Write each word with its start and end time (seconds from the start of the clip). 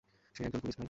সে 0.35 0.41
একজন 0.43 0.59
পুলিশ, 0.59 0.75
ভাই। 0.75 0.79